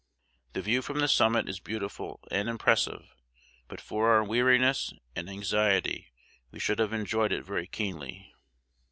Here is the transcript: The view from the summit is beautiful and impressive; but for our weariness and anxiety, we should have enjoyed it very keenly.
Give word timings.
The 0.53 0.63
view 0.63 0.81
from 0.81 0.97
the 0.97 1.07
summit 1.07 1.47
is 1.47 1.59
beautiful 1.59 2.21
and 2.31 2.49
impressive; 2.49 3.13
but 3.67 3.79
for 3.79 4.09
our 4.11 4.23
weariness 4.23 4.95
and 5.15 5.29
anxiety, 5.29 6.11
we 6.49 6.57
should 6.57 6.79
have 6.79 6.91
enjoyed 6.91 7.31
it 7.31 7.45
very 7.45 7.67
keenly. 7.67 8.33